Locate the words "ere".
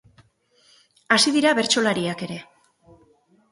2.31-2.41